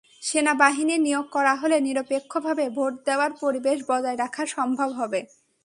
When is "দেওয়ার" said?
3.07-3.31